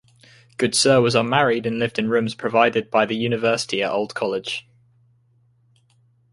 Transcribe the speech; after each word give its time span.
Goodsir 0.57 0.99
was 0.99 1.13
unmarried 1.13 1.67
and 1.67 1.77
lived 1.77 1.99
in 1.99 2.09
rooms 2.09 2.33
provided 2.33 2.89
by 2.89 3.05
the 3.05 3.15
University 3.15 3.83
at 3.83 3.91
Old 3.91 4.15
College. 4.15 4.67